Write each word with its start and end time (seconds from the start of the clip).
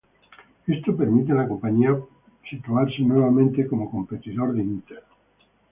Esto 0.65 0.97
permite 0.97 1.31
a 1.31 1.35
la 1.35 1.47
compañía 1.47 1.95
posicionarse 2.41 3.03
nuevamente 3.03 3.67
como 3.67 3.91
competidor 3.91 4.51
de 4.55 4.63
Intel. 4.63 4.99